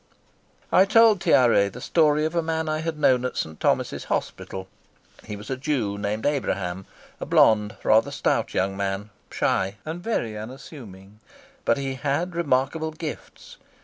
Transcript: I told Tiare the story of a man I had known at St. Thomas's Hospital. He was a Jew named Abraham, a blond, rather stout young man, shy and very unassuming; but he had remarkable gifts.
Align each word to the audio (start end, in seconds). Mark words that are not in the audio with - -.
I 0.71 0.85
told 0.85 1.19
Tiare 1.21 1.69
the 1.69 1.79
story 1.79 2.25
of 2.25 2.33
a 2.33 2.41
man 2.41 2.67
I 2.67 2.79
had 2.79 2.97
known 2.97 3.23
at 3.23 3.37
St. 3.37 3.59
Thomas's 3.59 4.05
Hospital. 4.05 4.67
He 5.25 5.35
was 5.35 5.51
a 5.51 5.55
Jew 5.55 5.95
named 5.95 6.25
Abraham, 6.25 6.87
a 7.19 7.25
blond, 7.27 7.75
rather 7.83 8.09
stout 8.09 8.55
young 8.55 8.75
man, 8.75 9.11
shy 9.29 9.75
and 9.85 10.01
very 10.01 10.35
unassuming; 10.35 11.19
but 11.65 11.77
he 11.77 11.93
had 11.93 12.35
remarkable 12.35 12.89
gifts. 12.89 13.57